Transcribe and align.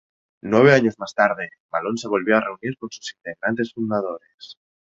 Nueve 0.41 0.73
años 0.73 0.95
más 0.97 1.13
tarde 1.13 1.49
Malón 1.71 1.95
se 1.95 2.07
volvió 2.07 2.35
a 2.35 2.41
reunir 2.41 2.75
con 2.79 2.89
sus 2.89 3.13
integrantes 3.13 3.71
fundadores. 3.71 4.57